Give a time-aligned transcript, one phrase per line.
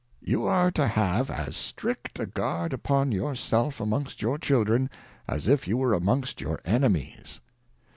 [0.23, 4.89] You are to have as strict a Guard upon your self amongst your Children,
[5.27, 7.39] as if you were"~ainongst your Enewies.